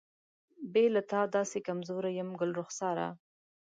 [0.73, 3.07] بې له تا داسې کمزوری یم ګلرخساره.